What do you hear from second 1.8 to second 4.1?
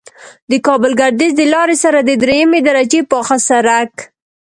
سره د دریمې درجې پاخه سرک